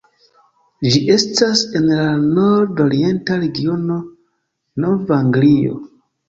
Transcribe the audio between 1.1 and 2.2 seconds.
estas en la